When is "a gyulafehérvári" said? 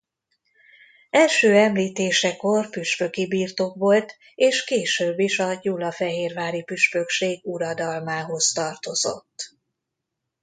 5.39-6.63